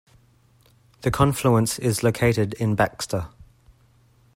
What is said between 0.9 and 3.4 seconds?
The confluence is located in Baxter.